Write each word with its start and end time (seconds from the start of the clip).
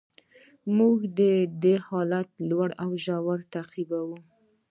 موږ 0.77 0.97
د 1.63 1.65
حالت 1.87 2.29
لوړې 2.49 2.91
ژورې 3.05 3.45
تعقیبوو. 3.53 4.17